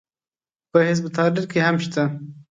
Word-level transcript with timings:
په 0.71 0.79
حزب 0.87 1.05
التحریر 1.07 1.45
کې 1.51 1.59
هم 1.67 1.75
شته. 1.85 2.03